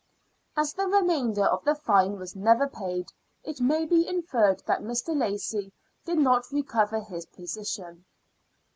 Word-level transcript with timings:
As 0.57 0.73
the 0.73 0.87
remainder 0.87 1.45
of 1.45 1.63
the 1.63 1.75
fine 1.75 2.17
was 2.17 2.35
never 2.35 2.67
paid, 2.67 3.11
it 3.43 3.61
may 3.61 3.85
be 3.85 4.07
inferred 4.07 4.63
that 4.65 4.81
Mr. 4.81 5.15
Lacie 5.15 5.71
did 6.05 6.17
not 6.17 6.45
recover 6.51 6.99
his 7.01 7.27
position. 7.27 8.03